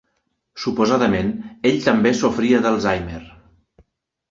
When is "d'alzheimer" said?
2.65-3.23